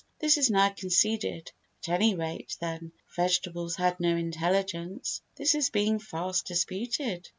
[0.17, 1.51] This is now conceded.
[1.83, 5.21] At any rate, then, vegetables had no intelligence.
[5.35, 7.29] This is being fast disputed.